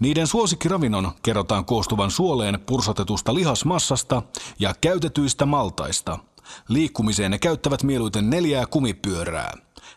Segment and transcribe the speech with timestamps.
[0.00, 4.22] Niiden suosikkiravinnon kerrotaan koostuvan suoleen pursotetusta lihasmassasta
[4.58, 6.18] ja käytetyistä maltaista.
[6.68, 9.52] Liikkumiseen ne käyttävät mieluiten neljää kumipyörää.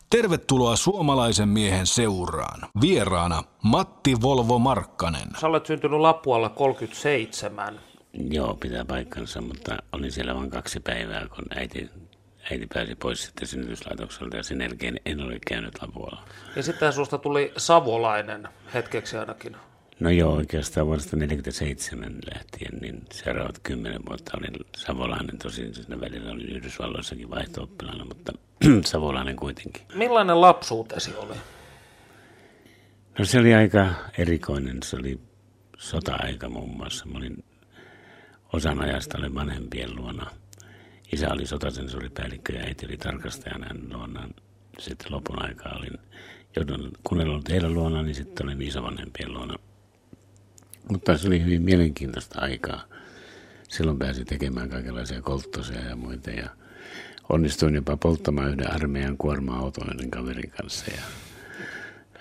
[0.09, 2.69] Tervetuloa suomalaisen miehen seuraan.
[2.81, 5.27] Vieraana Matti Volvo Markkanen.
[5.41, 7.79] Sä olet syntynyt Lapualla 37.
[8.13, 11.89] Joo, pitää paikkansa, mutta olin siellä vain kaksi päivää, kun äiti,
[12.51, 16.23] äiti pääsi pois sitten synnytyslaitokselta ja sen jälkeen en ole käynyt Lapualla.
[16.55, 19.57] Ja sitten susta tuli savolainen hetkeksi ainakin.
[20.01, 25.37] No joo, oikeastaan vuodesta 1947 lähtien, niin seuraavat kymmenen vuotta olin savolainen.
[25.37, 27.69] Tosin siinä välillä olin Yhdysvalloissakin vaihto
[28.05, 28.33] mutta
[28.85, 29.81] savolainen kuitenkin.
[29.95, 31.33] Millainen lapsuutesi oli?
[33.19, 34.83] No se oli aika erikoinen.
[34.83, 35.19] Se oli
[35.77, 37.05] sota-aika muun muassa.
[37.05, 37.43] Mä olin
[38.53, 40.31] osan ajasta olin vanhempien luona.
[41.13, 44.29] Isä oli sotasensoripäällikkö ja äiti oli tarkastajana luona.
[44.79, 45.97] Sitten lopun aikaa olin,
[46.55, 49.55] joudun, kun en ollut heidän luona, niin sitten olin isovanhempien luona–
[50.89, 52.83] mutta se oli hyvin mielenkiintoista aikaa.
[53.69, 56.49] Silloin pääsi tekemään kaikenlaisia kolttosia ja muita ja
[57.29, 61.01] onnistuin jopa polttamaan yhden armeijan kuorma-auton yhden kaverin kanssa ja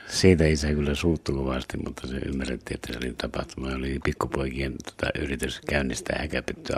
[0.07, 3.75] siitä isä kyllä suuttu kovasti, mutta se ymmärrettiin, että se oli tapahtuma.
[3.75, 6.73] Oli pikkupoikien tota, yritys käynnistää häkäpetty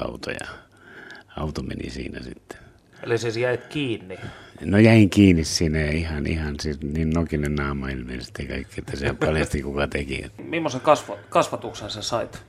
[1.37, 2.59] auto meni siinä sitten.
[3.03, 4.19] Eli siis jäit kiinni?
[4.65, 9.63] No jäin kiinni siinä ihan, ihan siis niin nokinen naama ilmeisesti kaikki, että se paljasti
[9.63, 10.25] kuka teki.
[10.45, 12.43] Millaisen kasva, kasvatuksen sä sait?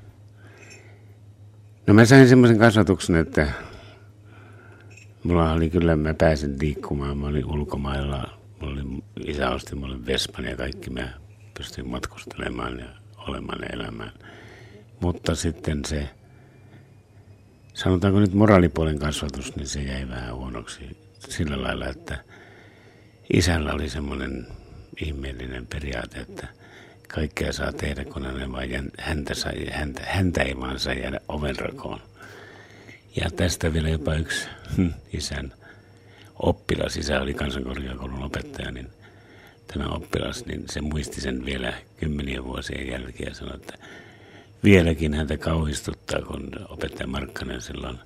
[1.88, 3.48] No mä sain semmoisen kasvatuksen, että
[5.24, 10.46] mulla oli kyllä, mä pääsin liikkumaan, mä olin ulkomailla, mulla oli, isä osti mulle Vespan
[10.46, 11.14] ja kaikki, mä
[11.58, 12.86] pystyin matkustelemaan ja
[13.18, 14.12] olemaan ja elämään.
[15.02, 16.10] Mutta sitten se,
[17.74, 20.98] sanotaanko nyt moraalipuolen kasvatus, niin se jäi vähän huonoksi
[21.30, 22.24] sillä lailla, että
[23.34, 24.48] isällä oli semmoinen
[25.06, 26.48] ihmeellinen periaate, että
[27.08, 32.00] kaikkea saa tehdä, kun hän vain häntä, sai, häntä, häntä ei vaan saa jäädä ovenrakoon.
[33.22, 34.48] Ja tästä vielä jopa yksi
[35.18, 35.54] isän
[36.40, 38.90] oppilas, isä oli kansankorkeakoulun opettaja, niin
[39.68, 43.78] tämä oppilas, niin se muisti sen vielä kymmenien vuosien jälkeen ja sanoi, että
[44.64, 48.00] vieläkin häntä kauhistuttaa, kun opettaja Markkanen silloin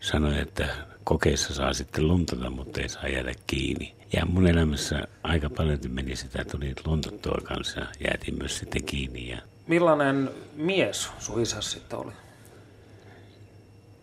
[0.00, 0.68] sanoi, että
[1.04, 3.94] kokeissa saa sitten luntata, mutta ei saa jäädä kiinni.
[4.12, 9.28] Ja mun elämässä aika paljon meni sitä, tuli luntattua kanssa ja jäätiin myös sitten kiinni.
[9.28, 9.38] Ja...
[9.66, 12.12] Millainen mies sun isä sitten oli?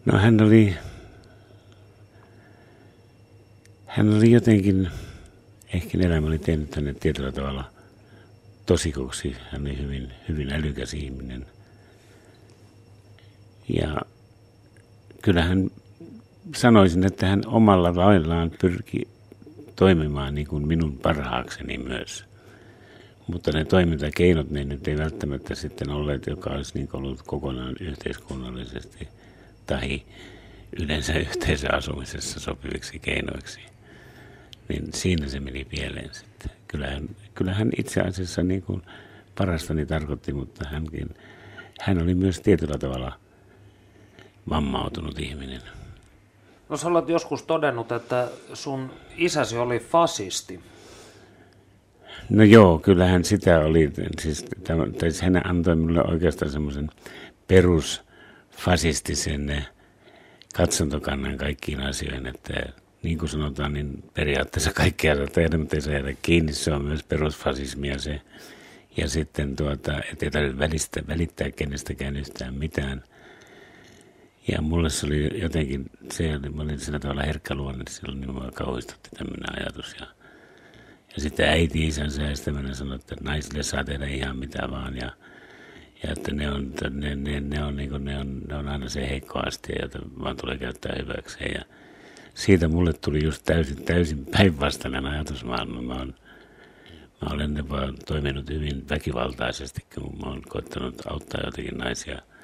[0.06, 0.75] No hän oli,
[3.85, 4.90] hän oli jotenkin,
[5.73, 7.72] ehkä elämä oli tehnyt tänne tietyllä tavalla
[8.66, 9.35] tosikoksi.
[9.52, 11.46] Hän oli hyvin, hyvin älykäs ihminen.
[13.70, 14.02] Ja
[15.22, 15.70] kyllähän
[16.56, 19.08] sanoisin, että hän omalla laillaan pyrki
[19.76, 22.26] toimimaan niin kuin minun parhaakseni myös.
[23.28, 29.08] Mutta ne toimintakeinot, ne nyt ei välttämättä sitten olleet, joka olisi niin ollut kokonaan yhteiskunnallisesti
[29.66, 30.02] tai
[30.80, 33.59] yleensä yhteisöasumisessa sopiviksi keinoiksi.
[34.70, 36.52] Niin siinä se meni pieleen sitten.
[36.68, 38.82] Kyllähän, kyllähän itse asiassa niin kuin
[39.38, 41.09] parastani tarkoitti, mutta hänkin,
[41.82, 43.20] hän oli myös tietyllä tavalla
[44.50, 45.62] vammautunut ihminen.
[46.70, 50.60] No sä olet joskus todennut, että sun isäsi oli fasisti.
[52.30, 53.92] No joo, kyllähän sitä oli.
[54.22, 54.46] Siis,
[55.00, 56.90] siis hän antoi minulle oikeastaan semmoisen
[57.48, 59.66] perusfasistisen
[60.56, 62.54] katsontokannan kaikkiin asioihin, että
[63.04, 66.54] niin kuin sanotaan, niin periaatteessa kaikkea saa tehdä, mutta ei saa jäädä kiinni.
[66.54, 68.22] Se on myös perusfasismia se.
[68.98, 73.04] Ja sitten tuota, ettei tarvitse välittää, välittää kenestäkään yhtään mitään–
[74.48, 78.34] ja mulle se oli jotenkin, se oli, mä olin sillä tavalla herkkä luonne, silloin niin
[78.34, 79.96] mua kauhistutti tämmöinen ajatus.
[80.00, 80.08] Ja,
[81.16, 84.97] ja sitten äiti isänsä sitten sanoi, että naisille saa tehdä ihan mitä vaan.
[84.97, 85.12] Ja,
[86.03, 88.90] ja että ne on, ne, ne, ne on, niin kuin, ne on, ne on aina
[88.90, 91.53] se heikko astia, jota vaan tulee käyttää hyväkseen.
[91.53, 91.66] Ja
[92.34, 95.82] siitä mulle tuli just täysin, täysin päinvastainen ajatusmaailma.
[95.82, 96.16] Mä, oon,
[97.22, 97.64] mä olen
[98.06, 102.22] toiminut hyvin väkivaltaisesti, kun mä oon koittanut auttaa jotenkin naisia–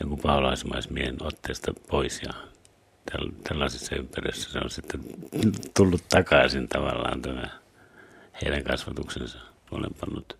[0.00, 2.32] jonkun paholaismaismien otteesta pois ja
[3.48, 5.00] tällaisessa ympäristössä se on sitten
[5.76, 7.48] tullut takaisin tavallaan tämä
[8.42, 9.38] heidän kasvatuksensa
[9.70, 10.38] olen pannut.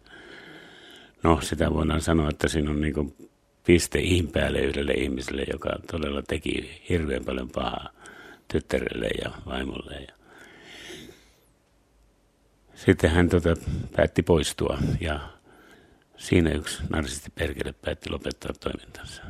[1.23, 3.15] No sitä voidaan sanoa, että siinä on niin
[3.67, 7.91] piste ihin päälle yhdelle ihmiselle, joka todella teki hirveän paljon pahaa
[8.49, 9.95] tyttärelle ja vaimolle.
[9.95, 10.15] Ja
[12.75, 13.57] sitten hän tota,
[13.97, 15.21] päätti poistua ja
[16.17, 19.23] siinä yksi narsisti perkele päätti lopettaa toimintansa.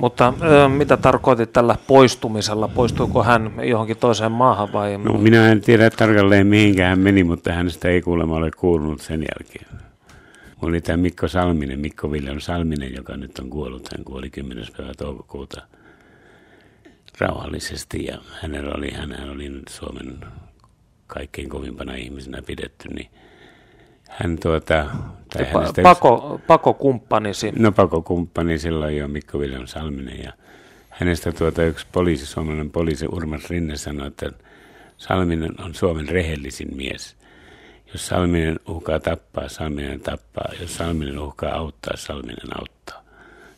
[0.00, 2.68] Mutta ö, mitä tarkoitit tällä poistumisella?
[2.68, 4.98] Poistuiko hän johonkin toiseen maahan vai?
[4.98, 9.20] No minä en tiedä tarkalleen mihinkä hän meni, mutta hänestä ei kuulemma ole kuulunut sen
[9.20, 9.66] jälkeen.
[10.62, 13.88] Oli tämä Mikko Salminen, Mikko Viljan Salminen, joka nyt on kuollut.
[13.96, 14.66] Hän kuoli 10.
[14.76, 15.62] päivä toukokuuta
[17.18, 20.18] rauhallisesti ja hänellä oli, hän oli Suomen
[21.06, 23.10] kaikkein kovimpana ihmisenä pidetty, niin
[24.16, 24.86] hän tuota...
[25.32, 27.52] Tai pa- hänestä pako, yksi, pakokumppanisi.
[27.58, 30.32] No pakokumppani silloin jo Mikko Viljan Salminen ja
[30.88, 34.30] hänestä tuota yksi poliisi, suomalainen poliisi Urmas Rinne sanoi, että
[34.98, 37.16] Salminen on Suomen rehellisin mies.
[37.92, 40.52] Jos Salminen uhkaa tappaa, Salminen tappaa.
[40.60, 43.02] Jos Salminen uhkaa auttaa, Salminen auttaa.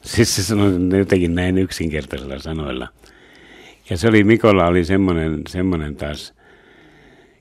[0.03, 2.89] Siis se sanoi jotenkin näin yksinkertaisilla sanoilla.
[3.91, 6.35] Ja se oli, Mikolla oli semmoinen, semmoinen taas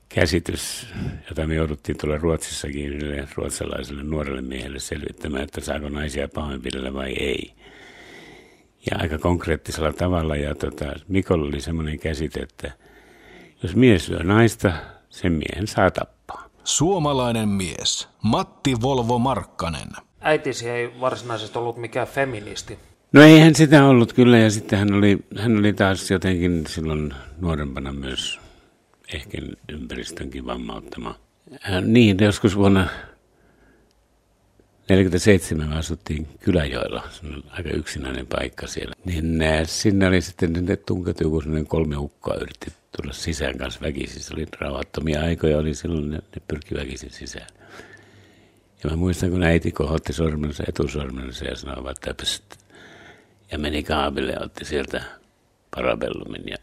[0.10, 0.88] käsitys,
[1.30, 7.14] jota me jouduttiin tulla Ruotsissakin yhdelle ruotsalaiselle nuorelle miehelle selvittämään, että saako naisia pahoinpidellä vai
[7.14, 7.54] ei.
[8.92, 10.36] Ja aika konkreettisella tavalla.
[10.36, 12.72] Ja tota, Mikolla oli semmoinen käsite, että
[13.64, 14.74] jos mies syö naista,
[15.10, 16.50] sen miehen saa tappaa.
[16.64, 19.88] Suomalainen mies, Matti Volvo Markkanen.
[20.22, 22.80] Äitisi ei varsinaisesti ollut mikään feministi.
[23.14, 27.14] No ei hän sitä ollut kyllä ja sitten hän oli, hän oli taas jotenkin silloin
[27.42, 28.40] nuorempana myös
[29.14, 29.38] ehkä
[29.70, 31.16] ympäristönkin vammauttama.
[31.62, 32.88] Hän, niin, joskus vuonna
[34.88, 38.96] 1947 asuttiin Kyläjoella, se on aika yksinäinen paikka siellä.
[39.06, 44.22] Niin sinne oli sitten, ne tunketui, kun kolme ukkoa yritti tulla sisään kanssa väkisin.
[44.22, 47.48] Se oli rauhattomia aikoja, oli silloin, ne, ne pyrki väkisin sisään.
[48.84, 52.44] Ja mä muistan, kun äiti kohotti sormensa, etusormensa ja sanoi, että pst,
[53.52, 55.04] ja meni kaapille ja otti sieltä
[55.76, 56.58] parabellumin ja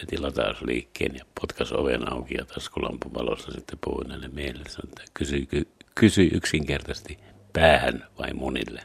[0.00, 5.46] veti latausliikkeen ja potkasi oven auki ja taskulampun valossa sitten puhui näille miehille, että kysyi,
[5.46, 7.18] ky, kysyi yksinkertaisesti
[7.52, 8.82] päähän vai munille.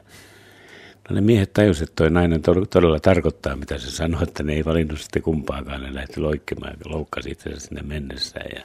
[1.09, 4.65] No ne miehet tajusivat, että toi nainen todella tarkoittaa, mitä se sanoi, että ne ei
[4.65, 5.83] valinnut sitten kumpaakaan.
[5.83, 8.49] Ne lähti loikkimaan ja loukkasi itse sinne mennessään.
[8.55, 8.61] Ja,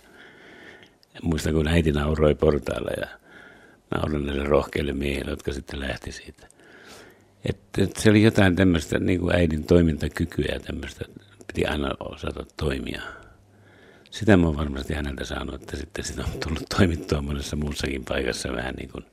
[1.15, 3.07] ja muistan, kun äiti nauroi portailla ja
[3.91, 6.49] nauroin näille rohkeille miehille, jotka sitten lähti siitä.
[7.45, 11.05] Että, et se oli jotain tämmöistä niin kuin äidin toimintakykyä ja tämmöistä,
[11.55, 13.03] piti aina osata toimia.
[14.11, 18.53] Sitä mä oon varmasti häneltä saanut, että sitten sitä on tullut toimittua monessa muussakin paikassa
[18.53, 19.05] vähän niin kuin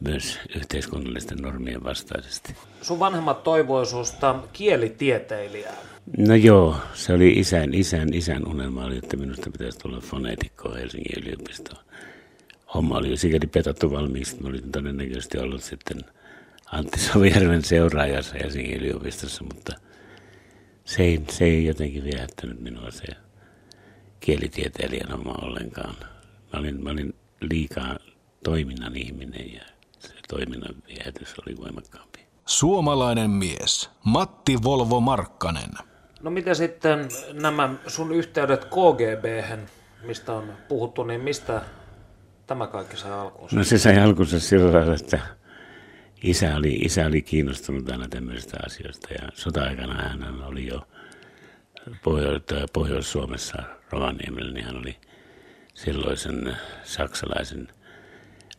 [0.00, 2.54] myös yhteiskunnallisten normien vastaisesti.
[2.82, 5.76] Sun vanhemmat toivoi susta kielitieteilijää.
[6.18, 11.24] No joo, se oli isän, isän, isän unelma oli, että minusta pitäisi tulla foneetikko Helsingin
[11.24, 11.84] yliopistoon.
[12.74, 15.98] Homma oli jo sikäli petattu valmiiksi, että olin todennäköisesti ollut sitten–
[16.72, 19.72] Antti Savijärven seuraajassa Helsingin yliopistossa, mutta
[20.88, 23.06] se ei, se ei jotenkin viehättänyt minua se
[24.20, 25.94] kielitieteilijän oma ollenkaan.
[26.52, 27.96] Mä olin, mä olin liikaa
[28.44, 29.62] toiminnan ihminen ja
[29.98, 32.26] se toiminnan viehätys oli voimakkaampi.
[32.46, 35.70] Suomalainen mies, Matti Volvo Markkanen.
[36.20, 39.24] No mitä sitten nämä sun yhteydet kgb
[40.06, 41.62] mistä on puhuttu, niin mistä
[42.46, 43.56] tämä kaikki sai alkunsa?
[43.56, 45.18] No se sai alkunsa sillä lailla, että
[46.22, 50.88] isä oli, isä oli kiinnostunut aina tämmöisistä asioista ja sota-aikana hän oli jo
[52.02, 52.40] Pohjo-
[52.72, 54.96] Pohjois-Suomessa Rovaniemellä, niin hän oli
[55.74, 57.68] silloisen saksalaisen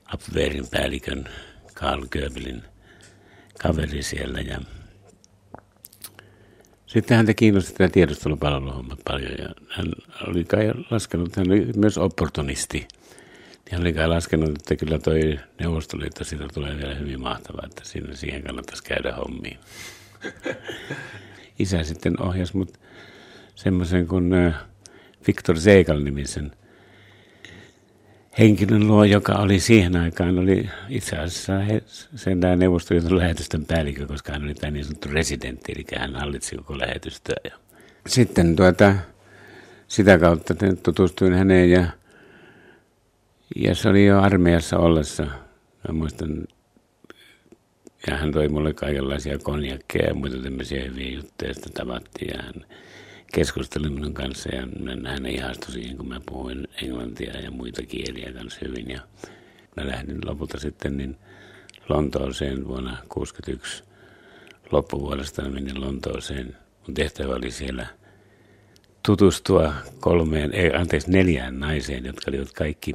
[0.05, 1.29] Abwehrin päällikön
[1.73, 2.63] Karl Göbelin
[3.59, 4.61] kaveri siellä ja
[6.85, 9.85] sitten häntä kiinnosti tämä tiedustelupalveluhommat paljon ja hän
[10.27, 12.87] oli kai laskenut, hän oli myös opportunisti–
[13.71, 18.15] hän oli kai laskenut, että kyllä toi Neuvostoliitto siitä tulee vielä hyvin mahtavaa, että siinä,
[18.15, 19.59] siihen kannattaisi käydä hommiin.
[21.59, 22.79] Isä sitten ohjasi mut
[23.55, 24.31] semmoisen kuin
[25.27, 26.51] Viktor Zegal nimisen
[28.39, 31.53] henkilön luo, joka oli siihen aikaan, oli itse asiassa
[32.15, 36.77] sen Neuvostoliiton lähetysten päällikkö, koska hän oli tämä niin sanottu residentti, eli hän hallitsi koko
[36.77, 37.35] lähetystöä.
[37.43, 37.51] Ja
[38.07, 38.95] sitten tuota,
[39.87, 41.98] sitä kautta tutustuin häneen ja
[43.55, 45.23] ja se oli jo armeijassa ollessa.
[45.87, 46.47] Mä muistan,
[48.07, 52.65] ja hän toi mulle kaikenlaisia konjakkeja ja muita tämmöisiä hyviä juttuja, sitä tavattiin ja hän
[53.33, 54.67] keskusteli minun kanssa ja
[55.07, 58.89] hän ihastui siihen, kun mä puhuin englantia ja muita kieliä kanssa hyvin.
[58.89, 59.01] Ja
[59.77, 61.17] mä lähdin lopulta sitten niin
[61.89, 63.83] Lontooseen vuonna 1961
[64.71, 66.55] loppuvuodesta menin Lontooseen.
[66.87, 67.87] Mun tehtävä oli siellä
[69.05, 72.93] tutustua kolmeen, ei, anteeksi neljään naiseen, jotka olivat kaikki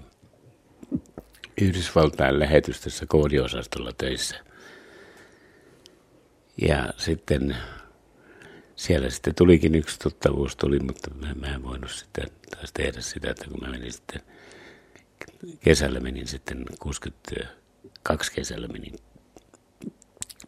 [1.61, 4.37] Yhdysvaltain lähetystössä koodiosastolla töissä.
[6.63, 7.57] Ja sitten
[8.77, 13.45] siellä sitten tulikin yksi tuttavuus tuli, mutta mä, en voinut sitten taas tehdä sitä, että
[13.51, 14.23] kun mä menin sitten
[15.61, 18.95] kesällä menin sitten 62 kesällä menin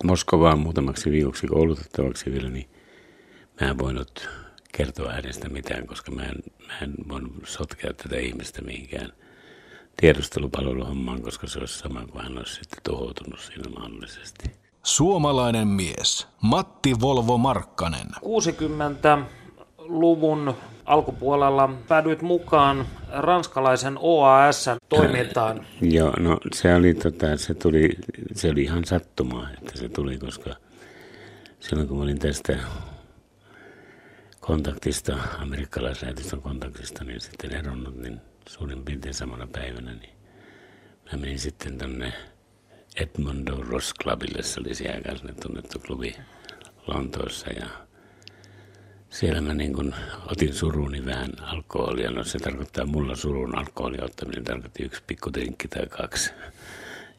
[0.04, 2.68] Moskovaan muutamaksi viikoksi koulutettavaksi vielä, niin
[3.60, 4.28] mä en voinut
[4.72, 6.36] kertoa hänestä mitään, koska mä en,
[6.66, 9.12] mä en voinut sotkea tätä ihmistä mihinkään
[9.96, 14.50] tiedustelupalveluhommaan, koska se olisi sama kuin hän olisi sitten tuhoutunut siinä mahdollisesti.
[14.82, 18.06] Suomalainen mies, Matti Volvo Markkanen.
[18.16, 25.66] 60-luvun alkupuolella päädyit mukaan ranskalaisen OAS-toimintaan.
[25.80, 27.90] Joo, no se oli, tota, se tuli,
[28.34, 30.56] se oli ihan sattumaa, että se tuli, koska
[31.60, 32.58] silloin kun olin tästä
[34.40, 40.14] kontaktista, amerikkalaislähetystön kontaktista, niin sitten eronnut, niin suurin piirtein samana päivänä, niin
[41.12, 42.12] mä menin sitten tonne
[42.96, 46.16] Edmondo Ross Clubille, se oli siellä kanssa tunnettu klubi
[46.86, 47.66] Lontoossa ja
[49.10, 49.94] siellä mä niin kun
[50.26, 52.10] otin suruni vähän alkoholia.
[52.10, 56.30] No se tarkoittaa mulla surun alkoholin ottaminen tarkoitti yksi pikku tai kaksi.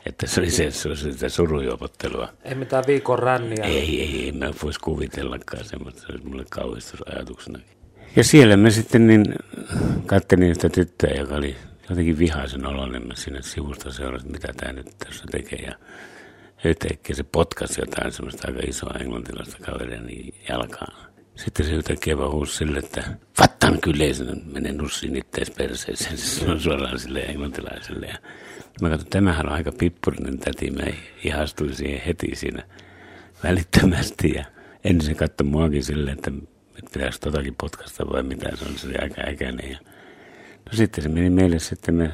[0.06, 2.30] Että se oli se, se, oli sitä surujuopottelua.
[2.44, 3.64] Ei mitään viikon ränniä.
[3.64, 7.60] Ei, ei, ei mä vois kuvitellakaan semmoista, se olisi mulle kauhistusajatuksena.
[8.18, 9.26] Ja siellä mä sitten niin
[10.06, 11.56] kattelin sitä tyttöä, joka oli
[11.90, 13.08] jotenkin vihaisen oloinen.
[13.08, 15.60] Mä sinne sivusta seurasin, mitä tämä nyt tässä tekee.
[15.60, 15.76] Ja
[16.66, 21.08] yhtäkkiä se potkasi jotain semmoista aika isoa englantilaista kaveria niin jalkaan.
[21.36, 23.04] Sitten se yhtäkkiä huusi sille, että
[23.42, 26.18] vattan kyllä, se menee nussiin ittees perseeseen.
[26.18, 28.08] Se on suoraan sille englantilaiselle.
[28.08, 28.18] Ja
[28.82, 30.72] mä katsoin, tämähän on aika pippurinen täti.
[30.72, 30.84] Mä
[31.24, 32.64] ihastuin siihen heti siinä
[33.44, 34.32] välittömästi.
[34.36, 34.46] Ja
[34.84, 36.32] ensin se katsoi muakin silleen, että,
[36.78, 38.56] että pitäisi totakin potkasta vai mitä.
[38.56, 39.72] Se on se aika äkäinen.
[39.72, 39.80] Ja
[40.66, 42.12] no sitten se meni meille sitten, me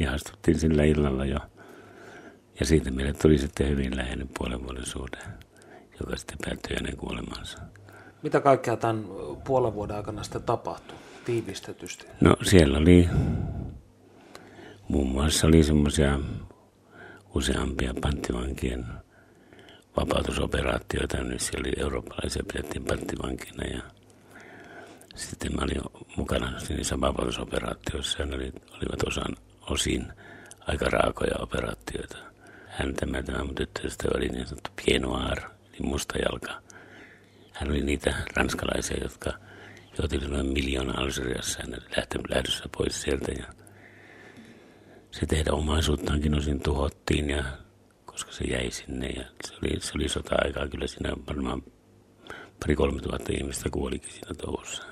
[0.00, 1.38] ihastuttiin sillä illalla jo.
[2.60, 5.18] Ja siitä meille tuli sitten hyvin läheinen puolen vuoden suhde,
[6.00, 7.58] joka sitten päättyi ennen kuolemansa.
[8.22, 9.04] Mitä kaikkea tämän
[9.44, 12.06] puolen vuoden aikana sitten tapahtui tiivistetysti?
[12.20, 13.08] No siellä oli,
[14.88, 16.20] muun muassa oli semmoisia
[17.34, 18.86] useampia panttivankien
[19.96, 21.16] vapautusoperaatioita.
[21.16, 23.82] Nyt siellä oli eurooppalaisia pidettiin panttivankina ja
[25.14, 29.36] sitten mä olin mukana niissä vapautusoperaatioissa ja ne olivat osan,
[29.70, 30.12] osin
[30.66, 32.18] aika raakoja operaatioita.
[32.66, 36.62] Hän tämä, tämä mun tyttöystävä oli niin sanottu Pienoir, eli musta jalka
[37.52, 39.32] hän oli niitä ranskalaisia, jotka
[39.98, 43.32] joutui noin miljoona Algeriassa ja lähtenyt lähdössä pois sieltä.
[43.32, 43.46] Ja
[45.10, 47.44] se tehdä omaisuuttaankin osin tuhottiin, ja,
[48.12, 49.06] koska se jäi sinne.
[49.06, 51.62] Ja se oli, se oli sota-aikaa kyllä siinä varmaan
[52.60, 54.82] pari kolme tuhatta ihmistä kuolikin siinä touhussa.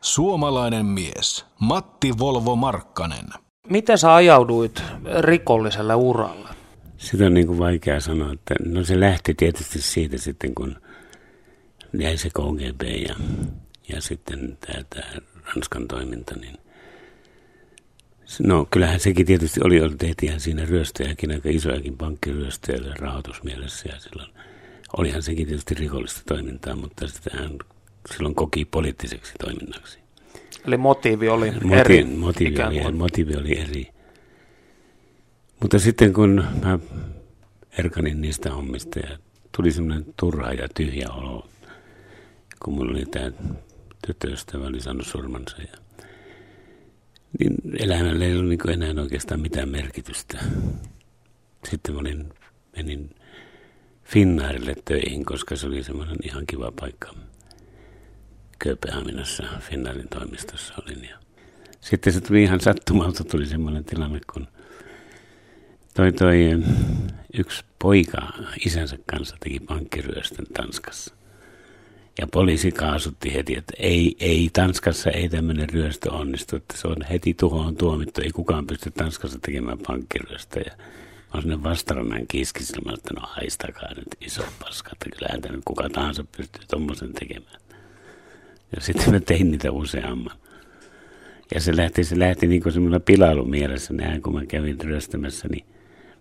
[0.00, 3.26] Suomalainen mies, Matti Volvo Markkanen.
[3.68, 4.82] Miten sä ajauduit
[5.20, 6.48] rikolliselle uralle?
[6.96, 10.76] Sitä on niin kuin vaikea sanoa, että no se lähti tietysti siitä sitten, kun
[11.98, 13.16] jäi se KGB ja,
[13.88, 15.12] ja sitten tämä, tämä
[15.44, 16.58] Ranskan toiminta, niin
[18.42, 24.30] No kyllähän sekin tietysti oli, oli tehtiin siinä ryöstöjäkin, aika isojakin pankkiryöstöjä rahoitusmielessä ja silloin
[24.96, 27.50] olihan sekin tietysti rikollista toimintaa, mutta sitähän
[28.14, 29.98] silloin koki poliittiseksi toiminnaksi.
[30.66, 32.04] Eli motiivi oli Moti- eri.
[32.04, 33.88] Motiivi oli, motiivi oli eri.
[35.60, 36.78] Mutta sitten kun mä
[37.78, 39.18] erkanin niistä hommista ja
[39.56, 41.48] tuli semmoinen turha ja tyhjä olo
[42.64, 43.30] kun mulla oli tämä
[44.06, 45.56] tyttöystävä oli saanut surmansa.
[45.62, 45.78] Ja,
[47.38, 50.38] niin elämällä ei ollut niin enää oikeastaan mitään merkitystä.
[51.70, 52.32] Sitten mä olin,
[52.76, 53.10] menin
[54.04, 57.14] Finnairille töihin, koska se oli semmoinen ihan kiva paikka.
[58.58, 61.04] Kööpenhaminassa Finnairin toimistossa olin.
[61.04, 61.18] Ja
[61.80, 64.48] sitten se tuli ihan sattumalta, tuli semmoinen tilanne, kun
[65.94, 66.50] toi, toi
[67.38, 68.32] yksi poika
[68.66, 71.14] isänsä kanssa teki pankkiryöstön Tanskassa.
[72.20, 76.96] Ja poliisi kaasutti heti, että ei, ei Tanskassa ei tämmöinen ryöstö onnistu, että se on
[77.10, 78.20] heti tuhoon tuomittu.
[78.20, 80.72] Ei kukaan pysty Tanskassa tekemään pankkiryöstöjä.
[81.34, 86.24] Mä oon vastarannan kiskisilmä, että no haistakaa nyt iso paska, että kyllähän tämä kuka tahansa
[86.36, 87.60] pystyy tuommoisen tekemään.
[88.76, 90.36] Ja sitten mä tein niitä useamman.
[91.54, 95.48] Ja se lähti, se lähti niin kuin semmoilla pilailu mielessä, näin kun mä kävin ryöstämässä,
[95.48, 95.64] niin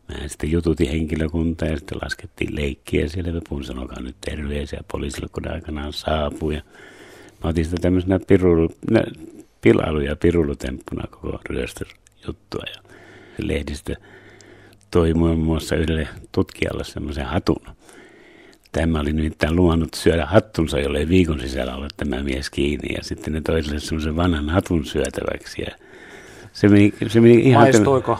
[0.08, 3.42] Mä sitten jututin henkilökuntaa ja sitten laskettiin leikkiä siellä.
[3.50, 6.52] Puhun sanokaa nyt terveisiä poliisille, kun aikanaan saapuu.
[6.52, 6.62] Ja
[7.44, 8.70] mä otin sitä tämmöisenä pirulu,
[9.62, 12.64] pilailu- ja pirulutemppuna koko ryöstöjuttua.
[12.76, 12.82] Ja
[13.38, 13.96] lehdistö
[14.92, 17.66] toi muun muassa yhdelle tutkijalle semmoisen hatun.
[18.72, 22.96] Tämä oli nimittäin luonut syödä hattunsa, jolle ei viikon sisällä ole tämä mies kiinni.
[22.96, 25.62] Ja sitten ne toiselle semmoisen vanhan hatun syötäväksi.
[25.62, 25.76] Ja
[26.54, 27.62] se meni, se meni ihan...
[27.64, 28.20] Maistuiko?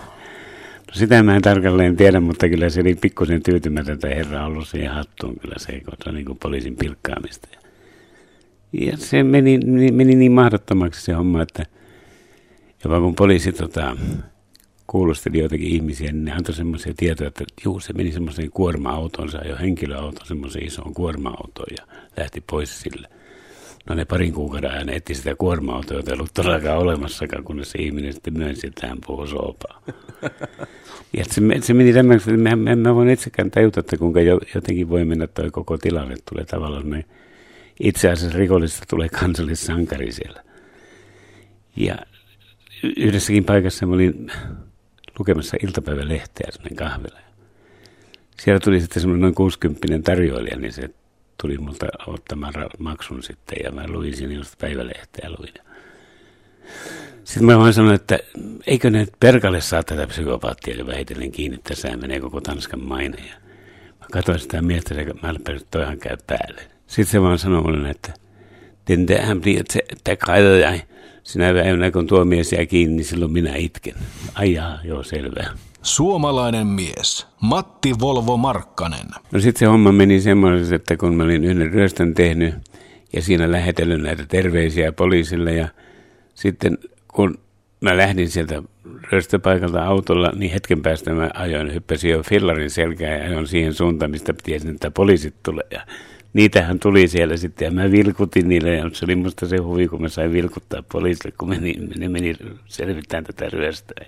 [0.94, 5.40] Sitä mä en tarkalleen tiedä, mutta kyllä se oli pikkusen tyytymätöntä herra ollut siihen hattuun
[5.40, 7.48] kyllä se, se on niin kuin poliisin pilkkaamista.
[8.74, 9.60] Ja se meni,
[9.92, 11.66] meni niin mahdottomaksi se homma, että
[12.84, 13.98] jopa kun poliisi tota,
[14.88, 19.58] kuulosteli joitakin ihmisiä, niin ne antoi semmoisia tietoja, että juu, se meni semmoiseen kuorma-autonsa, jo
[19.58, 23.08] henkilöauto, semmoiseen isoon kuorma-autoon ja lähti pois sille.
[23.90, 27.80] No ne parin kuukauden ajan etti sitä kuorma-autoa, jota ei ollut todellakaan olemassakaan, kunnes se
[27.80, 29.82] ihminen sitten myönsi, että hän puhuu soopaa.
[31.18, 34.20] Ja se, se meni tämmöksi, että mä, mä, mä voin itsekään tajuta, että kuinka
[34.56, 36.16] jotenkin voi mennä toi koko tilanne.
[36.30, 37.06] Tulee tavallaan ne,
[37.80, 40.44] itse asiassa rikollista tulee kansallissankari siellä.
[41.76, 41.96] Ja
[42.98, 44.32] yhdessäkin paikassa mä olin
[45.20, 47.20] lukemassa iltapäivälehteä semmoinen kahvila.
[48.40, 50.90] Siellä tuli sitten semmoinen noin 60 tarjoilija, niin se
[51.42, 55.54] tuli multa ottamaan maksun sitten ja mä luin siinä just päivälehteä luin.
[57.24, 58.20] Sitten mä vaan sanoin, että
[58.68, 63.18] eikö ne perkalle saa tätä psykopaattia vähitellen kiinni, tässä menee koko Tanskan maine.
[63.18, 63.36] Ja
[64.00, 66.62] mä katsoin sitä miestä, että mä että toihan käy päälle.
[66.88, 68.14] Sitten se vaan sanoi mulle, että
[68.88, 70.82] den der græder jeg.
[71.24, 73.94] Sinä päivänä kun tuo mies jää kiinni, niin silloin minä itken.
[74.34, 75.44] Ai jaa, joo selvä.
[75.84, 79.08] Suomalainen mies, Matti Volvo Markkanen.
[79.32, 82.56] No sitten se homma meni semmoisesti, että kun mä olin yhden ryöstön tehnyt
[83.14, 85.68] ja siinä lähetellyt näitä terveisiä poliisille ja
[86.36, 87.38] sitten kun
[87.82, 88.64] mä lähdin sieltä
[89.12, 94.12] ryöstöpaikalta autolla, niin hetken päästä mä ajoin, hyppäsin jo fillarin selkään ja ajoin siihen suuntaan,
[94.12, 95.66] mistä tiesin, että poliisit tulee.
[95.72, 95.82] Ja
[96.34, 100.02] niitähän tuli siellä sitten ja mä vilkutin niille ja se oli musta se huvi, kun
[100.02, 102.36] mä sain vilkuttaa poliisille, kun meni, ne meni
[102.66, 104.06] selvittämään tätä ryöstöä.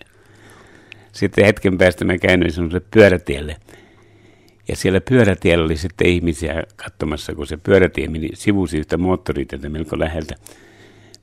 [1.15, 3.55] Sitten hetken päästä mä käyn semmoiselle pyörätielle.
[4.67, 9.99] Ja siellä pyörätiellä oli sitten ihmisiä katsomassa, kun se pyörätie meni sivusi yhtä moottoritietä melko
[9.99, 10.35] läheltä.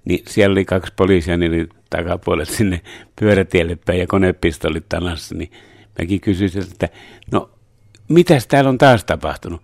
[0.05, 2.81] Niin siellä oli kaksi poliisia, niin oli takapuolet sinne
[3.21, 5.35] pyörätielle päin ja konepistolit tanassa.
[5.35, 5.51] Niin
[5.99, 6.89] mäkin kysyisin, että
[7.33, 7.51] no
[8.09, 9.63] mitäs täällä on taas tapahtunut?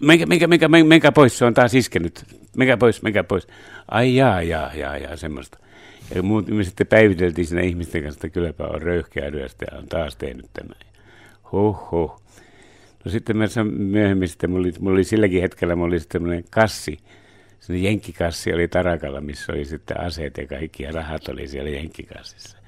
[0.00, 2.24] Mekä, mekä, mekä, mekä pois, se on taas iskenyt.
[2.56, 3.46] Mekä pois, mekä pois.
[3.88, 5.58] Ai jaa, jaa, jaa, jaa, semmoista.
[6.14, 10.16] Ja me sitten päiviteltiin siinä ihmisten kanssa, että kylläpä on röyhkeä ryöstä ja on taas
[10.16, 10.76] tehnyt tämän.
[11.52, 12.22] Huh, huh.
[13.04, 13.44] No sitten mä
[13.78, 16.98] myöhemmin sitten, mulla oli, mulla oli silläkin hetkellä, mulla oli sitten kassi,
[17.60, 22.58] se jenkkikassi oli Tarakalla, missä oli sitten aseet ja kaikki ja rahat oli siellä jenkkikassissa.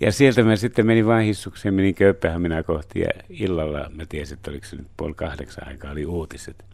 [0.00, 4.50] Ja sieltä mä sitten menin vain hissukseen, menin Kööpenhaminaa kohti ja illalla mä tiesin, että
[4.50, 6.64] oliko se nyt puoli kahdeksan aikaa, oli uutiset.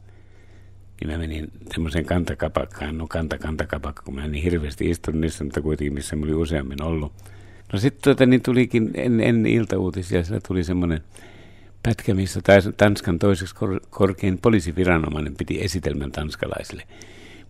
[1.01, 5.63] Niin mä menin semmoiseen kantakapakkaan, no kanta kantakapakka, kun mä niin hirveästi istunut niissä, mutta
[5.63, 7.13] kuitenkin missä mä olin useammin ollut.
[7.73, 11.01] No sitten tuota, niin tulikin en, en iltauutisia, siellä tuli semmoinen
[11.83, 12.41] pätkä, missä
[12.77, 16.83] Tanskan toiseksi kor- korkein poliisiviranomainen piti esitelmän tanskalaisille.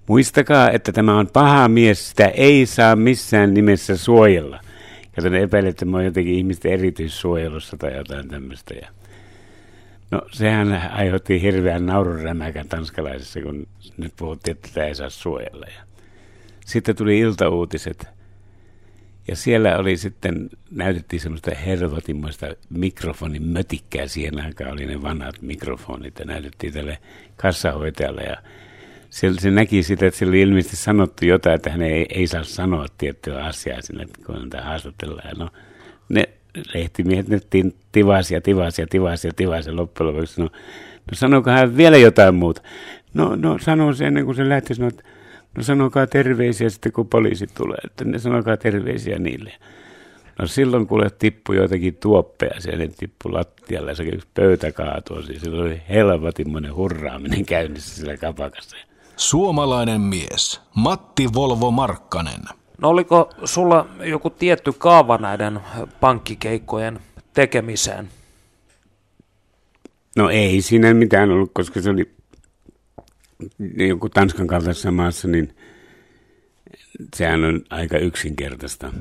[0.06, 4.60] Muistakaa, että tämä on paha mies, sitä ei saa missään nimessä suojella.
[5.16, 8.74] Ja ne epäilet, että mä oon jotenkin ihmisten erityissuojelussa tai jotain tämmöistä.
[8.74, 8.88] Ja
[10.10, 13.66] no sehän aiheutti hirveän naururämäkän tanskalaisessa, kun
[13.96, 15.66] nyt puhuttiin, että tätä ei saa suojella.
[15.66, 15.82] Ja
[16.66, 18.08] sitten tuli iltauutiset.
[19.28, 24.06] Ja siellä oli sitten, näytettiin semmoista hervotimmoista mikrofonin mötikkää.
[24.06, 26.98] Siihen aikaan oli ne vanhat mikrofonit ja näytettiin tälle
[27.36, 28.22] kassahoitajalle.
[28.22, 28.36] Ja
[29.10, 32.44] se, se näki sitä, että sillä oli ilmeisesti sanottu jotain, että hän ei, ei saa
[32.44, 35.38] sanoa tiettyä asiaa sinne, kun häntä haastatellaan.
[35.38, 35.50] No,
[36.08, 36.28] ne
[36.74, 37.40] lehtimiehet ne
[37.92, 40.48] tivasi ja tivasi ja tivasi ja tivasi ja loppujen lopuksi no,
[41.10, 42.62] no sanoiko hän vielä jotain muuta?
[43.14, 45.04] No, no sanoo se ennen kuin se lähti sanoa, että
[45.56, 49.52] no sanokaa terveisiä sitten kun poliisi tulee, että ne sanokaa terveisiä niille.
[50.38, 55.62] No silloin kuule tippui joitakin tuoppeja, siellä tippui lattialle, se yksi pöytä kaatui, siis sillä
[55.62, 58.76] oli helvatimmoinen hurraaminen käynnissä sillä kapakassa.
[59.16, 62.42] Suomalainen mies, Matti Volvo Markkanen.
[62.78, 65.60] No oliko sulla joku tietty kaava näiden
[66.00, 67.00] pankkikeikkojen
[67.32, 68.08] tekemiseen?
[70.16, 72.10] No ei siinä mitään ollut, koska se oli
[73.88, 75.56] joku Tanskan kaltaisessa maassa, niin
[77.16, 78.92] sehän on aika yksinkertaista.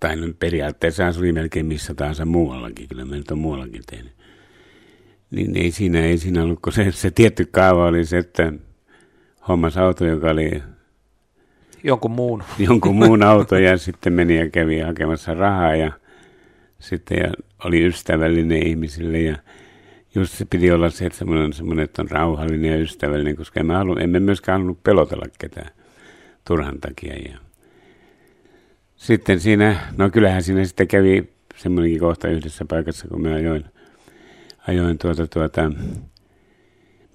[0.00, 4.12] Tai no, periaatteessa se oli melkein missä tahansa muuallakin, kyllä me nyt on muuallakin tehnyt.
[5.30, 8.52] Niin ei siinä, ei siinä ollut, kun se, se tietty kaava oli se, että
[9.48, 10.62] hommas auto, joka oli
[11.84, 12.42] jonkun muun.
[12.66, 15.92] Jonkun muun auto ja sitten meni ja kävi hakemassa rahaa ja
[16.78, 17.32] sitten ja
[17.64, 19.36] oli ystävällinen ihmisille ja
[20.14, 23.74] just se piti olla se, että semmoinen, semmoinen että on rauhallinen ja ystävällinen, koska emme,
[23.74, 25.70] halu, emme myöskään halunnut pelotella ketään
[26.46, 27.14] turhan takia.
[27.14, 27.38] Ja
[28.96, 33.64] sitten siinä, no kyllähän siinä sitten kävi semmoinenkin kohta yhdessä paikassa, kun mä ajoin,
[34.68, 35.70] ajoin tuota, tuota,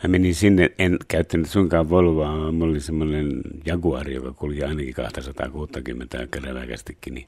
[0.04, 4.94] mä menin sinne, en käyttänyt suinkaan Volvoa, vaan mulla oli semmoinen Jaguar, joka kulki ainakin
[4.94, 7.28] 260 käräväkästikin, niin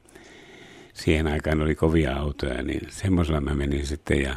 [0.94, 4.36] siihen aikaan oli kovia autoja, niin semmoisella mä menin sitten ja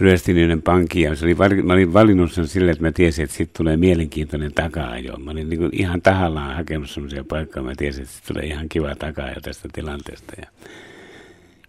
[0.00, 3.36] ryöstin yhden pankin ja se oli, mä olin valinnut sen silleen, että mä tiesin, että
[3.36, 5.16] siitä tulee mielenkiintoinen taka-ajo.
[5.16, 8.94] Mä olin niin ihan tahallaan hakenut semmoisia paikkoja, mä tiesin, että siitä tulee ihan kiva
[8.94, 10.32] taka tästä tilanteesta.
[10.40, 10.46] Ja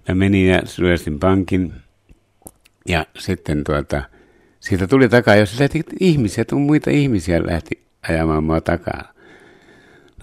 [0.07, 1.73] mä menin ja ryöstin pankin
[2.87, 4.03] ja sitten tuota,
[4.63, 9.13] siitä tuli takaa, jos lähti ihmisiä, muita ihmisiä lähti ajamaan mua takaa.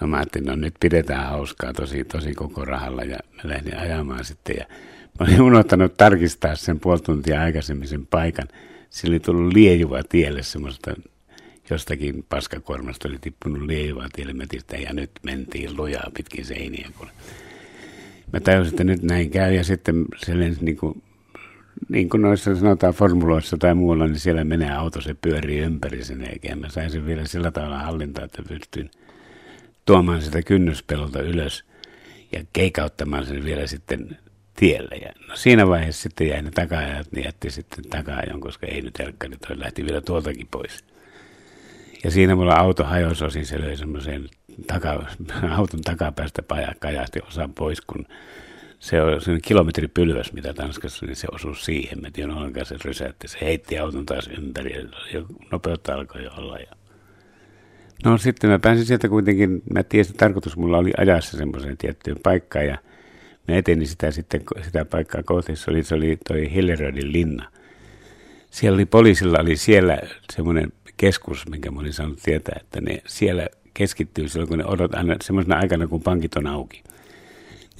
[0.01, 4.25] No mä ajattelin, no nyt pidetään hauskaa tosi, tosi koko rahalla ja mä lähdin ajamaan
[4.25, 4.65] sitten ja
[5.19, 8.47] mä olin unohtanut tarkistaa sen puoli tuntia aikaisemmin sen paikan.
[8.89, 10.93] Sillä oli tullut liejuva tielle semmoista
[11.69, 14.33] jostakin paskakuormasta oli tippunut liejuva tielle.
[14.33, 16.89] Mä tietysti, ja nyt mentiin lujaa pitkin seiniä.
[16.97, 17.07] Kun
[18.33, 21.03] mä tajusin, että nyt näin käy ja sitten se lensi niin kuin
[21.91, 26.21] niin kuin noissa sanotaan formuloissa tai muualla, niin siellä menee auto, se pyörii ympäri sen
[26.21, 26.55] eikä.
[26.55, 28.91] Mä sain sen vielä sillä tavalla hallintaa, että pystyin
[29.85, 31.65] tuomaan sitä kynnyspelolta ylös
[32.31, 34.17] ja keikauttamaan sen vielä sitten
[34.55, 34.95] tielle.
[34.95, 38.99] Ja no siinä vaiheessa sitten jäi ne takaajat, niin jätti sitten takaajon, koska ei nyt
[38.99, 40.83] helkkari, toi lähti vielä tuoltakin pois.
[42.03, 44.29] Ja siinä mulla auto hajosi osin, se löi semmoiseen
[44.67, 45.05] taka,
[45.57, 46.41] auton takapäästä
[46.79, 48.05] kajahti osan pois, kun
[48.81, 52.01] se on se kilometripylväs, mitä Tanskassa, niin se osui siihen.
[52.01, 53.27] Mä tiedän ollenkaan se rysäytti.
[53.27, 54.75] Se heitti auton taas ympäri
[55.13, 56.57] ja nopeutta alkoi olla.
[56.57, 56.75] Ja...
[58.05, 61.77] No sitten mä pääsin sieltä kuitenkin, mä tiesin, että tarkoitus mulla oli ajaa se semmoiseen
[61.77, 62.77] tiettyyn paikkaan ja
[63.47, 65.55] mä etenin sitä sitten sitä paikkaa kohti.
[65.55, 67.51] Se oli, se oli toi Hillerödin linna.
[68.51, 69.97] Siellä oli poliisilla oli siellä
[70.33, 74.95] semmoinen keskus, minkä mä olin saanut tietää, että ne siellä keskittyy silloin, kun ne odot
[74.95, 76.83] aina semmoisena aikana, kun pankit on auki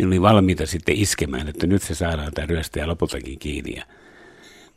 [0.01, 3.75] niin oli valmiita sitten iskemään, että nyt se saadaan tämä ryöstäjä lopultakin kiinni.
[3.75, 3.83] Ja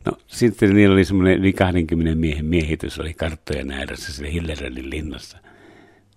[0.04, 5.38] no sitten niillä oli semmoinen yli 20 miehen miehitys, oli karttojen ääressä se Hillerönin linnassa.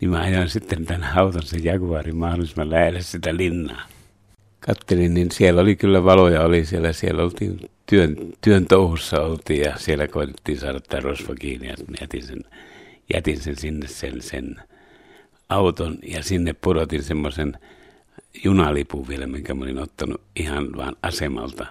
[0.01, 3.81] Niin mä ajoin sitten tämän auton sen Jaguarin mahdollisimman lähelle sitä linnaa.
[4.59, 9.77] Kattelin, niin siellä oli kyllä valoja, oli siellä, siellä oltiin työn, työn touhussa oltiin ja
[9.77, 12.43] siellä koitettiin saada tämä rosva kiinni ja jätin sen,
[13.13, 14.55] jätin sen sinne sen, sen
[15.49, 17.57] auton ja sinne pudotin semmoisen
[18.43, 21.65] junalipun vielä, minkä mä olin ottanut ihan vaan asemalta.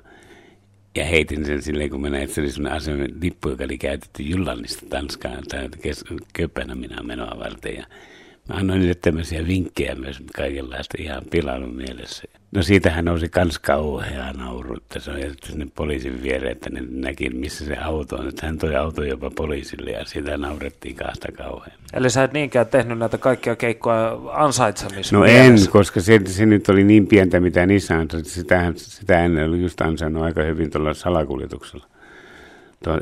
[0.95, 3.79] Ja heitin sen silleen, kun mä näin, että se oli sellainen aseman lippu, joka oli
[3.79, 5.69] käytetty Jullannista Tanskaan tai
[6.33, 7.75] Kööpenhaminan menoa varten.
[7.77, 7.87] Ja
[8.49, 12.23] Mä annoin niille tämmöisiä vinkkejä myös kaikenlaista ihan pilannut mielessä.
[12.53, 16.83] No siitähän nousi kans kauhea nauru, että se on jätetty sinne poliisin viereen, että ne
[16.91, 18.29] näki, missä se auto on.
[18.29, 21.79] Että hän toi auto jopa poliisille ja sitä naurettiin kahta kauhean.
[21.93, 25.65] Eli sä et niinkään tehnyt näitä kaikkia keikkoja ansaitsemissa No mielessä.
[25.67, 28.09] en, koska se, se, nyt oli niin pientä, mitä niissä on.
[28.23, 31.87] Sitä, sitä ennen oli just ansainnut aika hyvin tuolla salakuljetuksella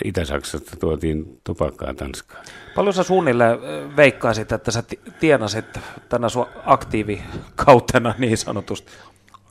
[0.04, 2.44] Itä-Saksasta tuotiin tupakkaa Tanskaan.
[2.74, 3.58] Paljon sä suunnilleen
[3.96, 4.82] veikkaisit, että sä
[5.20, 8.92] tienasit tänä sun aktiivikautena niin sanotusti?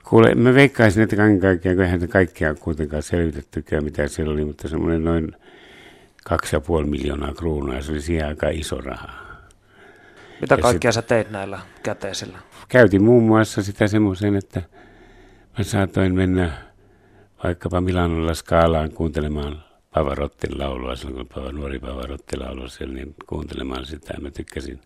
[0.03, 4.67] Kuule, mä veikkaisin, että kaiken kaikkiaan, kun eihän kaikkia kuitenkaan selvitettykään, mitä siellä oli, mutta
[4.67, 5.35] semmoinen noin
[6.23, 9.09] kaksi ja puoli miljoonaa kruunua, se oli siihen aika iso raha.
[10.41, 12.37] Mitä ja kaikkea sit, sä teit näillä käteisillä?
[12.67, 14.61] Käytin muun muassa sitä semmoisen, että
[15.57, 16.51] mä saatoin mennä
[17.43, 24.13] vaikkapa Milanolla Skaalaan kuuntelemaan Pavarottin laulua, silloin kun nuori Pavarotti laulua siellä, niin kuuntelemaan sitä.
[24.21, 24.79] Mä tykkäsin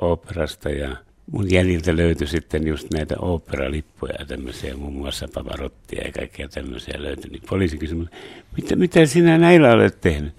[0.00, 0.96] operasta ja
[1.30, 7.02] mun jäljiltä löytyi sitten just näitä oopperalippuja ja tämmöisiä, muun muassa Pavarottia ja kaikkea tämmöisiä
[7.02, 7.30] löytyi.
[7.30, 8.08] Niin poliisi kysyi
[8.56, 10.34] mitä, mitä sinä näillä olet tehnyt?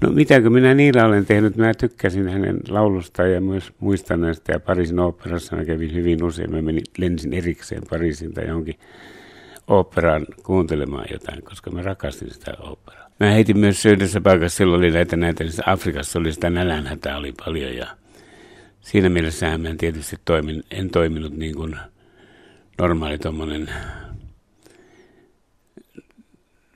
[0.00, 1.56] No mitäkö minä niillä olen tehnyt?
[1.56, 4.52] Mä tykkäsin hänen laulusta ja myös muistan näistä.
[4.52, 6.50] Ja Pariisin oopperassa mä kävin hyvin usein.
[6.50, 8.78] Mä menin, lensin erikseen Pariisin tai johonkin
[9.66, 13.05] oopperaan kuuntelemaan jotain, koska mä rakastin sitä oopperaa.
[13.20, 17.76] Mä heitin myös yhdessä paikassa, silloin oli näitä, näitä Afrikassa oli sitä nälänhätää oli paljon
[17.76, 17.86] ja
[18.80, 21.76] siinä mielessä mä tietysti toimin, en toiminut niin kuin
[22.78, 23.70] normaali tuommoinen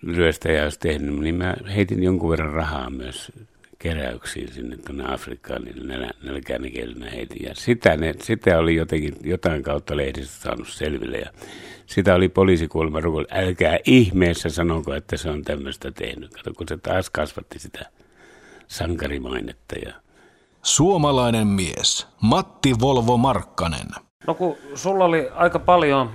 [0.03, 3.33] ryöstäjä olisi tehnyt, niin mä heitin jonkun verran rahaa myös
[3.79, 5.89] keräyksiin sinne tuonne Afrikkaan, niin
[6.23, 6.73] nälkäinen
[7.13, 7.43] heitin.
[7.47, 11.19] Ja sitä, ne, sitä oli jotenkin jotain kautta lehdistä saanut selville.
[11.19, 11.31] Ja
[11.91, 13.29] sitä oli poliisikuolema rukoilla.
[13.33, 16.35] Älkää ihmeessä sanoko, että se on tämmöistä tehnyt.
[16.35, 17.87] Kato, kun se taas kasvatti sitä
[18.67, 19.77] sankarimainetta.
[19.85, 19.93] Ja...
[20.63, 23.87] Suomalainen mies, Matti Volvo Markkanen.
[24.27, 26.11] No kun sulla oli aika paljon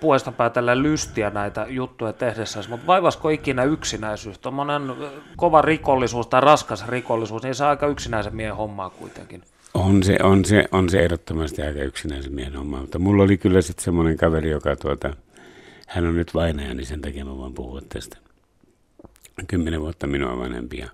[0.00, 4.38] puolesta päätellä lystiä näitä juttuja tehdessä, mutta vaivasko ikinä yksinäisyys?
[4.38, 4.82] Tuommoinen
[5.36, 9.42] kova rikollisuus tai raskas rikollisuus, niin se on aika yksinäisen miehen hommaa kuitenkin.
[9.74, 13.62] On se, on se, on se ehdottomasti aika yksinäisen miehen homma, mutta mulla oli kyllä
[13.62, 15.16] sitten semmoinen kaveri, joka tuota,
[15.88, 18.16] hän on nyt vainaja, niin sen takia mä voin puhua tästä.
[19.46, 20.88] Kymmenen vuotta minua vanhempia.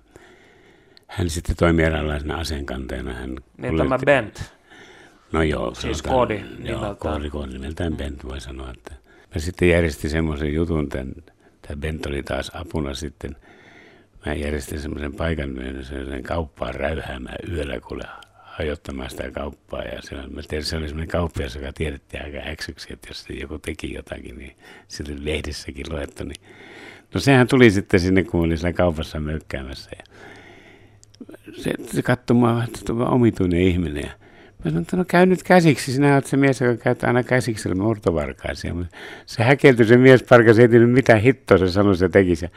[1.07, 3.13] Hän sitten toimi eräänlaisena aseenkantajana.
[3.13, 3.77] Hän niin kuljetti...
[3.77, 4.53] tämä Bent.
[5.31, 5.75] No joo.
[5.75, 10.89] Siis koodi Joo, koodi, koodi nimeltään Bent voi sanoa, että Mä sitten järjestin semmoisen jutun,
[10.89, 11.13] tämän,
[11.61, 13.35] tämä Bent oli taas apuna sitten.
[14.25, 15.49] Mä järjestin semmoisen paikan
[15.81, 18.03] sen kauppaan räyhäämään yöllä, kuule
[18.57, 19.83] hajottamaan sitä kauppaa.
[19.83, 23.59] Ja se, mä tiedän, se oli semmoinen kauppias, joka tiedettiin aika äksyksi, että jos joku
[23.59, 24.55] teki jotakin, niin
[24.87, 26.23] sillä oli lehdissäkin luettu.
[26.23, 26.41] Niin...
[27.13, 29.91] No sehän tuli sitten sinne, kun oli siellä kaupassa mökkäämässä.
[29.97, 30.03] Ja
[31.53, 34.03] se, se katsoi mua, että on omituinen ihminen.
[34.03, 34.11] Ja
[34.65, 37.75] Mä sanoin, että no käy nyt käsiksi, sinä olet se mies, joka käyttää aina käsiksi
[37.75, 38.75] murtovarkaisia.
[39.25, 42.49] Se häkeltyi se mies parkas, ei tiedä mitä hittoa se sanoi, se teki se.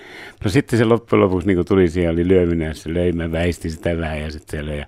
[0.44, 3.70] No sitten se loppujen lopuksi niin tuli siihen, oli lyöminen ja se löi, mä väistin
[3.70, 4.78] sitä vähän ja sitten se löi.
[4.78, 4.86] Ja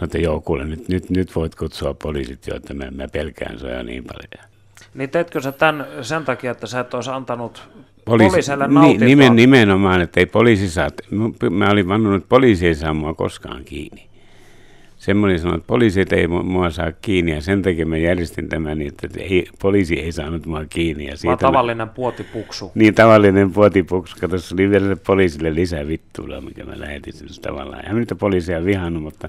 [0.00, 3.58] No että joo, kuule, nyt, nyt, nyt voit kutsua poliisit jo, että mä, mä pelkään
[3.58, 4.50] se jo niin paljon.
[4.94, 7.68] Niin teetkö sä tämän sen takia, että sä et olisi antanut
[8.04, 9.08] Poliisi, poliisille nautintoa?
[9.08, 10.88] Nimen, nimenomaan, että ei poliisi saa,
[11.50, 14.06] mä olin vannunut, että poliisi ei saa mua koskaan kiinni.
[14.96, 18.92] Semmoinen sanoi, että poliisit ei mua saa kiinni ja sen takia mä järjestin tämän niin,
[19.02, 21.06] että ei, poliisi ei saanut mua kiinni.
[21.06, 22.72] Ja siitä Vaan tavallinen mä, puotipuksu.
[22.74, 24.16] Niin, tavallinen puotipuksu.
[24.20, 27.86] Kato, se oli vielä poliisille lisää vittuilla, mikä mä lähetin sen tavallaan.
[27.86, 29.28] En niitä poliisia vihannut, mutta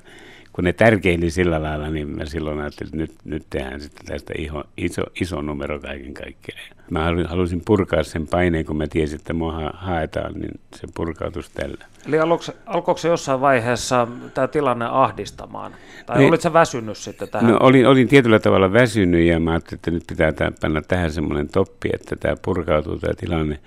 [0.56, 4.34] kun ne tärkeili sillä lailla, niin mä silloin ajattelin, että nyt, nyt tehdään sitten tästä
[4.38, 6.62] iso, iso, iso numero kaiken kaikkiaan.
[6.90, 11.86] Mä halusin purkaa sen paineen, kun mä tiesin, että mua haetaan, niin se purkautus tällä.
[12.08, 15.76] Eli aluksi, alkoiko se jossain vaiheessa tämä tilanne ahdistamaan?
[16.06, 17.52] Tai niin, olitko väsynyt sitten tähän?
[17.52, 21.50] No olin, olin tietyllä tavalla väsynyt ja mä ajattelin, että nyt pitää panna tähän semmoinen
[21.50, 23.60] toppi, että tämä purkautuu tämä tilanne.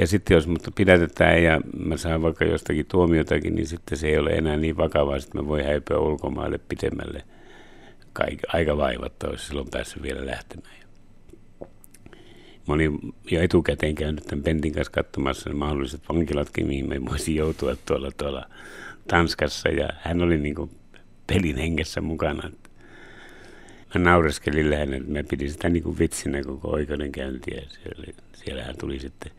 [0.00, 4.18] Ja sitten jos mut pidätetään ja mä saan vaikka jostakin tuomiotakin, niin sitten se ei
[4.18, 7.22] ole enää niin vakavaa, että mä voin häipyä ulkomaille pitemmälle.
[8.12, 10.74] Kaik, aika vaivatta olisi silloin päässyt vielä lähtemään.
[12.68, 12.98] Mä olin
[13.30, 18.10] jo etukäteen käynyt tämän Pentin kanssa katsomassa ne mahdolliset vankilatkin, mihin me voisin joutua tuolla,
[18.16, 18.48] tuolla
[19.08, 19.68] Tanskassa.
[19.68, 20.70] Ja hän oli niin kuin
[21.26, 22.50] pelin hengessä mukana.
[23.94, 27.62] Mä naureskelin lähinnä, että mä pidin sitä niin kuin vitsinä koko oikeudenkäyntiä.
[27.68, 29.32] Siellä, siellähän tuli sitten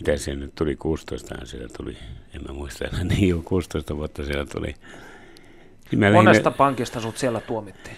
[0.00, 1.96] mitä se nyt tuli, 16 siellä tuli,
[2.34, 4.74] en mä muista enää, niin jo 16 vuotta siellä tuli.
[5.90, 7.96] Niin Monesta lähinnä, pankista sut siellä tuomittiin?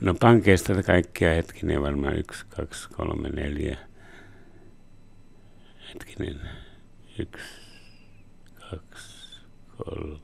[0.00, 3.78] No pankeista kaikkia hetkinen varmaan yksi, kaksi, kolme, neljä.
[5.88, 6.40] Hetkinen,
[7.18, 7.44] yksi,
[8.70, 9.40] kaksi,
[9.76, 10.18] kolme.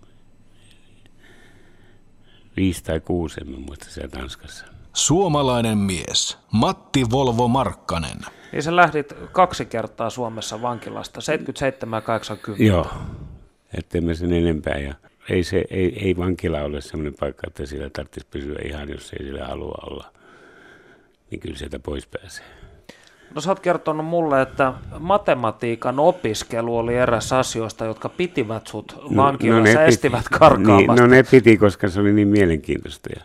[2.57, 4.67] Viisi tai kuusi, en mä muista siellä Tanskassa.
[4.93, 8.19] Suomalainen mies, Matti Volvo Markkanen.
[8.53, 12.65] Niin sä lähdit kaksi kertaa Suomessa vankilasta, 77 ja 80.
[12.65, 12.87] Joo,
[13.79, 14.79] ettei me sen enempää.
[14.79, 14.95] Ja
[15.31, 19.25] ei, se, ei, ei vankila ole sellainen paikka, että siellä tarvitsisi pysyä ihan, jos ei
[19.25, 20.12] sillä halua olla.
[21.31, 22.45] Niin kyllä sieltä pois pääsee.
[23.35, 29.75] No sä oot kertonut mulle, että matematiikan opiskelu oli eräs asioista, jotka pitivät sut vankilassa,
[29.75, 30.93] no, no estivät karkaamasta.
[30.93, 33.11] Niin, no ne piti, koska se oli niin mielenkiintoista.
[33.17, 33.23] Ja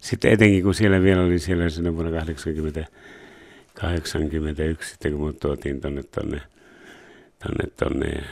[0.00, 2.86] sitten etenkin, kun siellä vielä oli siellä sinne vuonna 80
[3.74, 6.42] 81 sitten kun mut tuotiin tonne, tonne,
[7.38, 8.24] tonne, tonne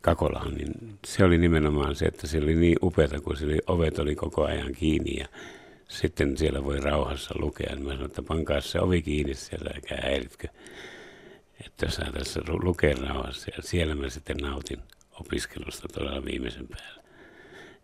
[0.00, 3.98] Kakolaan, niin se oli nimenomaan se, että se oli niin upeata, kun se oli, ovet
[3.98, 5.26] oli koko ajan kiinni ja
[5.88, 7.76] sitten siellä voi rauhassa lukea.
[7.76, 10.48] Mä sanoin, että pankaa se ovi kiinni siellä, eikä häiritkö,
[11.66, 13.50] että saa tässä lukea rauhassa.
[13.56, 14.78] Ja siellä mä sitten nautin
[15.20, 17.02] opiskelusta todella viimeisen päällä.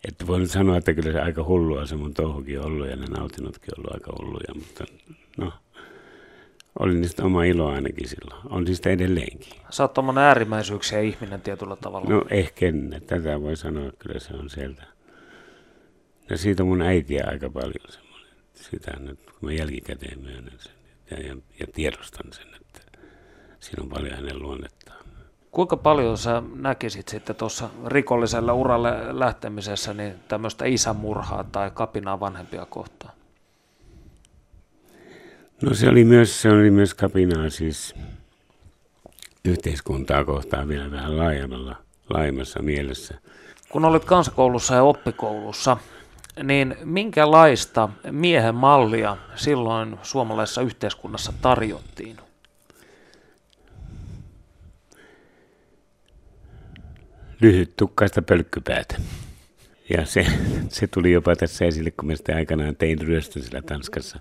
[0.08, 3.74] Että voin sanoa, että kyllä se aika hullua se mun touhukin ollut ja ne nautinotkin
[3.78, 4.84] ollut aika hulluja, mutta
[5.36, 5.52] no,
[6.78, 8.46] oli niistä oma ilo ainakin silloin.
[8.50, 9.52] On siis edelleenkin.
[9.70, 12.10] Sä oot tuommoinen äärimmäisyyksiä ihminen tietyllä tavalla.
[12.10, 13.02] No ehkä en.
[13.06, 14.82] Tätä voi sanoa, kyllä se on sieltä.
[16.30, 18.30] Ja siitä mun äitiä aika paljon semmoinen.
[18.54, 20.72] Sitä nyt, kun mä jälkikäteen myönnän sen
[21.10, 22.98] ja, ja, ja tiedostan sen, että
[23.60, 25.00] siinä on paljon hänen luonnettaan.
[25.50, 32.66] Kuinka paljon sä näkisit sitten tuossa rikolliselle uralle lähtemisessä niin tämmöistä isämurhaa tai kapinaa vanhempia
[32.66, 33.19] kohtaan?
[35.62, 37.94] No se oli myös, se oli myös kapinaa siis
[39.44, 41.76] yhteiskuntaa kohtaan vielä vähän laajemmalla,
[42.10, 43.14] laajemmassa mielessä.
[43.68, 45.76] Kun olit kansakoulussa ja oppikoulussa,
[46.42, 52.16] niin minkälaista miehen mallia silloin suomalaisessa yhteiskunnassa tarjottiin?
[57.40, 58.96] Lyhyt tukkaista pölkkypäätä.
[59.90, 60.26] Ja se,
[60.68, 64.18] se tuli jopa tässä esille, kun mä sitä aikanaan tein ryöstön sillä Tanskassa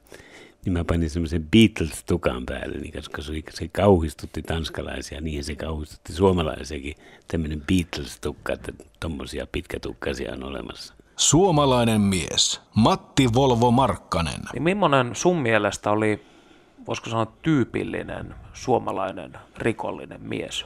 [0.65, 6.13] niin mä panin semmoisen Beatles-tukan päälle, niin koska se, se kauhistutti tanskalaisia, niin se kauhistutti
[6.13, 6.95] suomalaisiakin,
[7.27, 10.93] tämmöinen Beatles-tukka, että tommosia pitkätukkaisia on olemassa.
[11.15, 14.41] Suomalainen mies, Matti Volvo Markkanen.
[14.53, 16.25] Niin millainen sun mielestä oli,
[16.87, 20.65] voisiko sanoa, tyypillinen suomalainen rikollinen mies?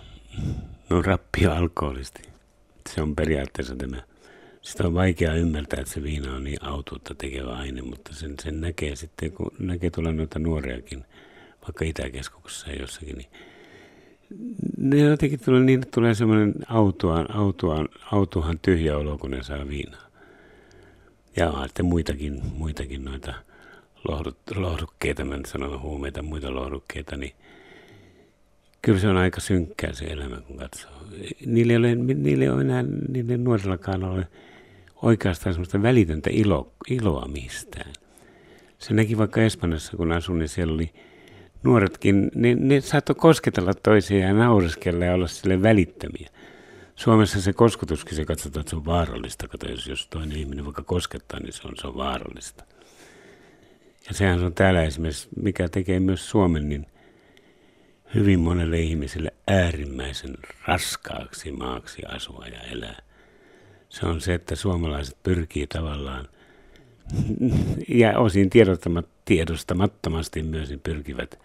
[0.90, 2.22] No rappio alkoholisti.
[2.90, 3.98] Se on periaatteessa tämä
[4.64, 8.62] sitä on vaikea ymmärtää, että se viina on niin autuutta tekevä aine, mutta sen, sen
[8.62, 11.06] näkee sitten, kun näkee tulla noita nuoriakin
[11.62, 13.30] vaikka Itäkeskuksessa jossakin, niin
[14.78, 19.68] ne jotenkin tulee niin, että tulee semmoinen autuaan, autuaan, autuaan tyhjä olo, kun ne saa
[19.68, 20.08] viinaa.
[21.36, 23.34] Ja sitten muitakin, muitakin noita
[24.08, 27.34] lohdut, lohdukkeita, mä nyt sanon huumeita, muita lohdukkeita, niin
[28.82, 30.92] kyllä se on aika synkkää se elämä, kun katsoo.
[31.46, 34.28] Niillä ei ole, niillä ei ole enää, niille nuorillakaan ole
[35.04, 37.94] oikeastaan semmoista välitöntä ilo, iloa mistään.
[38.78, 40.94] Se näki vaikka Espanjassa, kun asuin, niin siellä oli
[41.64, 46.30] nuoretkin, niin ne saattoi kosketella toisiaan ja naureskella ja olla sille välittömiä.
[46.96, 49.48] Suomessa se koskutuskin, se katsotaan, että se on vaarallista.
[49.48, 52.64] Kato, jos, jos toinen ihminen vaikka koskettaa, niin se on, se on vaarallista.
[54.08, 56.86] Ja sehän on täällä esimerkiksi, mikä tekee myös Suomen, niin
[58.16, 60.38] hyvin monelle ihmiselle äärimmäisen
[60.68, 63.13] raskaaksi maaksi asua ja elää.
[63.94, 66.28] Se on se, että suomalaiset pyrkii tavallaan,
[67.88, 68.50] ja osin
[69.26, 71.40] tiedostamattomasti myös niin pyrkivät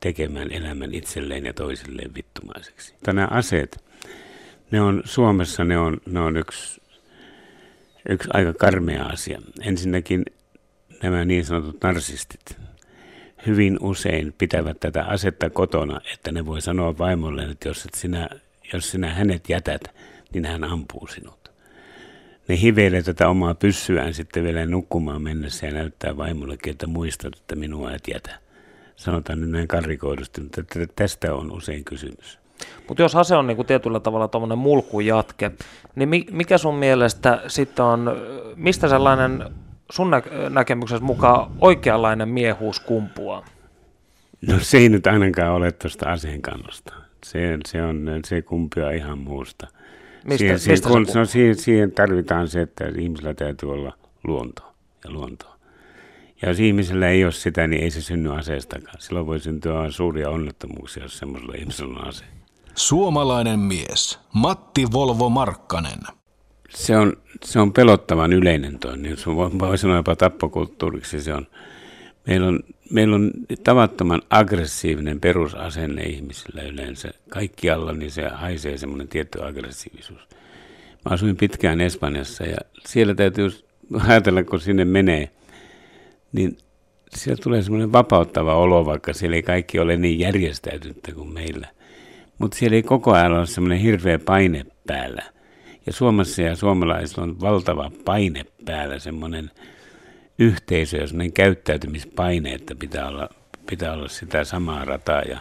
[0.00, 2.94] tekemään elämän itselleen ja toisilleen vittumaiseksi.
[3.06, 3.84] Nämä aseet,
[4.70, 6.82] ne on Suomessa ne on, ne on yksi,
[8.08, 9.40] yksi aika karmea asia.
[9.62, 10.24] Ensinnäkin
[11.02, 12.56] nämä niin sanotut narsistit
[13.46, 18.28] hyvin usein pitävät tätä asetta kotona, että ne voi sanoa vaimolleen, että jos, et sinä,
[18.72, 19.82] jos sinä hänet jätät,
[20.32, 21.43] niin hän ampuu sinut.
[22.48, 27.56] Ne hiveilee tätä omaa pyssyään sitten vielä nukkumaan mennessä ja näyttää vaimollekin, että muistat, että
[27.56, 28.38] minua et jätä.
[28.96, 30.62] Sanotaan nyt näin karrikoidusti, mutta
[30.96, 32.38] tästä on usein kysymys.
[32.88, 35.50] Mutta jos ase on niinku tietyllä tavalla tuommoinen mulkujatke,
[35.94, 38.16] niin mikä sun mielestä sitten on,
[38.56, 39.44] mistä sellainen
[39.92, 43.44] sun nä- näkemyksessä mukaan oikeanlainen miehuus kumpuaa?
[44.46, 46.94] No se ei nyt ainakaan ole tuosta aseen kannosta.
[47.24, 49.66] Se, se, on, se kumpiaa ihan muusta.
[50.24, 53.92] Mistä, siihen, mistä siihen, se no, siihen, siihen tarvitaan se, että ihmisellä täytyy olla
[54.24, 55.54] luonto ja luonto.
[56.42, 59.00] Ja jos ihmisellä ei ole sitä, niin ei se synny aseestakaan.
[59.00, 62.24] Silloin voi syntyä suuria onnettomuuksia, jos semmoisella ihmisellä on ase.
[62.74, 66.00] Suomalainen mies, Matti Volvo Markkanen.
[66.70, 67.12] Se on,
[67.44, 71.46] se on pelottavan yleinen toi, niin voi, voi sanoa jopa tappokulttuuriksi se on.
[72.26, 73.30] Meillä on, meillä on
[73.64, 77.10] tavattoman aggressiivinen perusasenne ihmisillä yleensä.
[77.28, 80.28] Kaikkialla niin se haisee semmoinen tietty aggressiivisuus.
[81.04, 83.48] Mä asuin pitkään Espanjassa ja siellä täytyy
[84.08, 85.30] ajatella, kun sinne menee,
[86.32, 86.56] niin
[87.14, 91.68] siellä tulee semmoinen vapauttava olo, vaikka siellä ei kaikki ole niin järjestäytynyttä kuin meillä.
[92.38, 95.22] Mutta siellä ei koko ajan ole semmoinen hirveä paine päällä.
[95.86, 99.50] Ja Suomessa ja suomalaisilla on valtava paine päällä, semmoinen
[100.38, 103.28] yhteisö, semmoinen käyttäytymispaine, että pitää olla,
[103.70, 105.38] pitää olla sitä samaa rataa ja,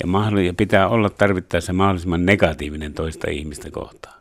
[0.00, 4.17] ja, mahdoll- ja pitää olla tarvittaessa mahdollisimman negatiivinen toista ihmistä kohtaan.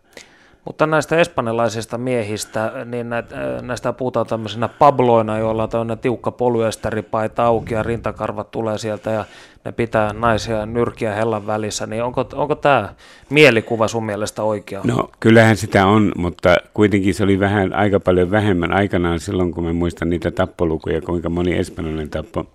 [0.68, 7.46] Mutta näistä espanjalaisista miehistä, niin näitä, näistä puhutaan tämmöisenä pabloina, joilla on tämmöinen tiukka polyesteripaita
[7.46, 9.26] auki ja rintakarvat tulee sieltä ja
[9.66, 12.94] ne pitää naisia nyrkiä hellan välissä, niin onko, onko tämä
[13.30, 14.82] mielikuva sun mielestä oikea?
[14.84, 19.64] No kyllähän sitä on, mutta kuitenkin se oli vähän, aika paljon vähemmän aikanaan silloin, kun
[19.64, 22.46] mä muistan niitä tappolukuja, kuinka moni espanjalainen tappo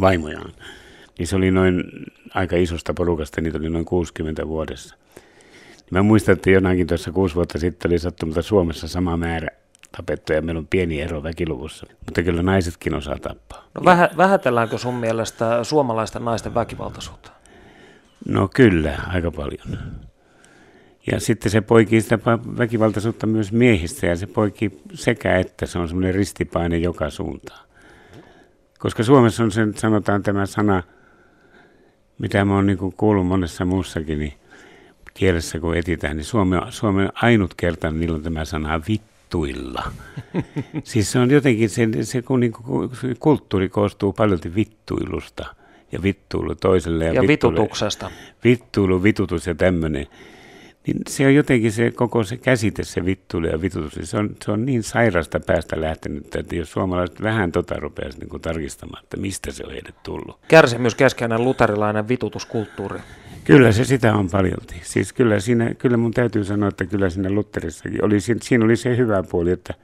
[0.00, 0.52] vaimojaan.
[1.18, 1.84] Niin se oli noin
[2.34, 4.94] aika isosta porukasta, niitä oli noin 60 vuodessa.
[5.90, 9.48] Mä muistan, että jonakin tuossa kuusi vuotta sitten oli sattunut Suomessa sama määrä
[9.96, 10.42] tapettuja.
[10.42, 13.64] Meillä on pieni ero väkiluvussa, mutta kyllä naisetkin osaa tappaa.
[13.74, 17.30] No vähä, vähätelläänkö sun mielestä suomalaisten naisten väkivaltaisuutta?
[18.28, 19.78] No kyllä, aika paljon.
[21.12, 22.18] Ja sitten se poikii sitä
[22.58, 27.68] väkivaltaisuutta myös miehistä ja se poikii sekä että se on semmoinen ristipaine joka suuntaan.
[28.78, 30.82] Koska Suomessa on sen, sanotaan tämä sana,
[32.18, 34.32] mitä mä oon niin kuullut monessa muussakin, niin
[35.18, 39.92] kielessä kun etitään, niin Suomi on, Suomi on ainut kerta, niillä on tämä sana vittuilla.
[40.84, 45.46] siis se on jotenkin, se, se kun niin kuin, kulttuuri koostuu paljon vittuilusta
[45.92, 47.04] ja vittuilu toiselle.
[47.04, 48.10] Ja, ja vitutuksesta.
[48.44, 50.06] Vittuilu, vitutus ja tämmöinen.
[50.86, 54.36] Niin se on jotenkin se koko se käsite, se vittuilu ja vitutus, niin se on,
[54.44, 59.16] se on niin sairasta päästä lähtenyt, että jos suomalaiset vähän tota rupeaisi niin tarkistamaan, että
[59.16, 60.38] mistä se on heille tullut.
[60.96, 63.00] keskeinen luterilainen vitutuskulttuuri.
[63.48, 64.80] Kyllä se sitä on paljolti.
[64.82, 68.96] Siis kyllä, siinä, kyllä mun täytyy sanoa, että kyllä siinä Lutterissakin oli, siinä oli se
[68.96, 69.74] hyvä puoli, että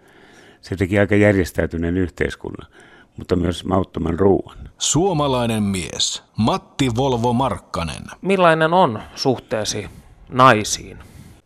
[0.61, 2.73] se teki aika järjestäytyneen yhteiskunnan,
[3.17, 4.57] mutta myös mauttoman ruuan.
[4.79, 8.03] Suomalainen mies, Matti Volvo Markkanen.
[8.23, 9.87] Millainen on suhteesi
[10.29, 10.99] naisiin?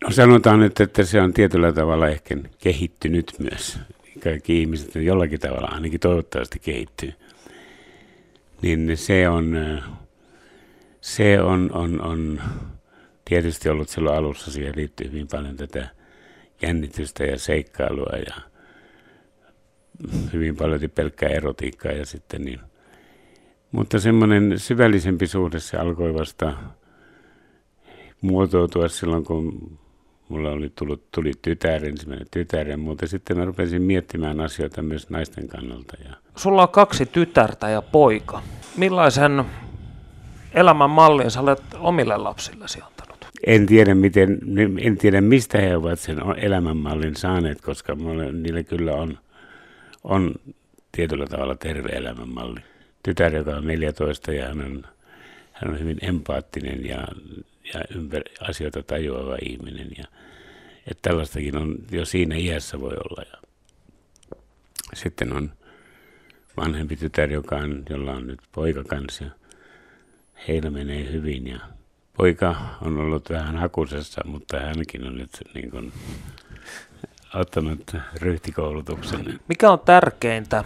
[0.05, 3.79] No sanotaan nyt, että se on tietyllä tavalla ehkä kehittynyt myös.
[4.25, 7.13] Kaikki ihmiset jollakin tavalla ainakin toivottavasti kehittyy.
[8.63, 9.57] Niin se on
[11.09, 12.41] se on, on, on
[13.25, 15.89] tietysti ollut silloin alussa, siihen liittyy hyvin paljon tätä
[16.63, 18.35] jännitystä ja seikkailua ja
[20.33, 22.61] hyvin paljon pelkkää erotiikkaa ja sitten niin
[23.73, 26.53] Mutta semmoinen syvällisempi suhde se alkoi vasta
[28.21, 29.79] muotoutua silloin, kun
[30.29, 35.49] mulla oli tullut, tuli tytär, ensimmäinen tytär, mutta sitten mä rupesin miettimään asioita myös naisten
[35.49, 35.97] kannalta.
[36.05, 36.15] Ja...
[36.37, 38.43] Sulla on kaksi tytärtä ja poika.
[38.77, 39.45] Millaisen
[40.59, 43.27] elämän mallin sä olet omille lapsillesi antanut?
[43.47, 44.39] En tiedä, miten,
[44.81, 47.97] en tiedä mistä he ovat sen elämänmallin saaneet, koska
[48.33, 49.19] niillä kyllä on,
[50.05, 50.35] on
[50.93, 52.61] tietyllä tavalla terve elämänmalli.
[53.03, 54.85] Tytär, joka on 14 ja hän on,
[55.53, 57.09] hän on hyvin empaattinen ja,
[57.75, 59.89] ja ympär, asioita tajuava ihminen.
[59.99, 60.05] Ja,
[60.91, 63.23] että tällaistakin on jo siinä iässä voi olla.
[63.33, 63.49] Ja
[64.95, 65.51] sitten on
[66.57, 69.25] vanhempi tytär, joka on, jolla on nyt poika kanssa.
[70.49, 71.61] Heillä menee hyvin ja
[72.17, 75.93] poika on ollut vähän hakusessa, mutta hänkin on nyt niin kuin
[77.35, 79.41] ottanut ryhtikoulutuksen.
[79.49, 80.65] Mikä on tärkeintä,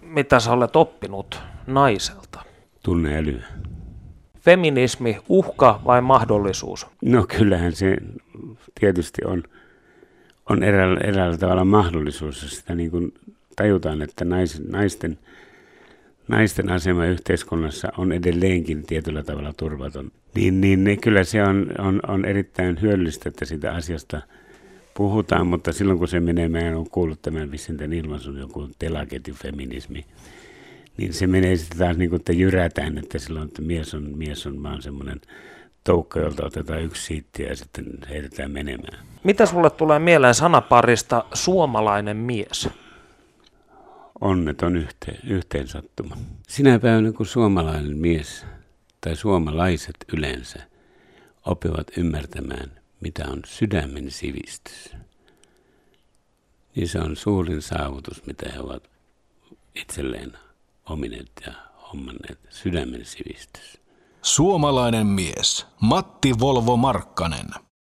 [0.00, 2.42] mitä sä olet oppinut naiselta?
[2.82, 3.42] Tunneäly.
[4.40, 6.86] Feminismi, uhka vai mahdollisuus?
[7.02, 7.96] No kyllähän se
[8.80, 9.42] tietysti on,
[10.48, 13.14] on eräällä, eräällä tavalla mahdollisuus, jos sitä niin kuin
[13.56, 15.18] tajutaan, että nais, naisten,
[16.30, 20.10] naisten asema yhteiskunnassa on edelleenkin tietyllä tavalla turvaton.
[20.34, 24.22] Niin, niin kyllä se on, on, on erittäin hyödyllistä, että sitä asiasta–
[25.00, 30.06] puhutaan, mutta silloin kun se menee, mä en ole kuullut tämän tämän ilmaisun, joku telaketjufeminismi,
[30.96, 34.46] niin se menee sitten taas niin kuin, että jyrätään, että silloin, että mies on, mies
[34.46, 35.20] on vaan semmoinen
[35.84, 38.98] toukka, jolta otetaan yksi siitti ja sitten heitetään menemään.
[39.24, 42.68] Mitä sulle tulee mieleen sanaparista suomalainen mies?
[44.20, 46.16] Onneton yhteen, yhteen sattuma.
[46.48, 48.46] Sinä päivänä, kun suomalainen mies
[49.00, 50.58] tai suomalaiset yleensä
[51.46, 54.92] oppivat ymmärtämään mitä on sydämen sivistys,
[56.76, 58.90] niin se on suurin saavutus, mitä he ovat
[59.74, 60.32] itselleen
[60.88, 61.52] omineet ja
[61.92, 63.80] hommanneet, sydämen sivistys.
[64.22, 67.46] Suomalainen mies, Matti Volvo Markkanen.